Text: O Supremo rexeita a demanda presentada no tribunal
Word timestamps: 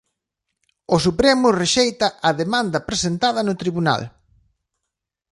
O 0.95 0.97
Supremo 1.05 1.47
rexeita 1.61 2.07
a 2.29 2.31
demanda 2.41 2.85
presentada 2.89 3.39
no 3.47 3.55
tribunal 3.61 4.01